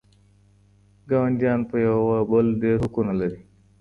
ګاونډيان 1.09 1.59
په 1.69 1.75
يوه 1.87 2.17
بل 2.31 2.45
ډېر 2.61 2.75
حقونه 2.83 3.13
لري. 3.19 3.39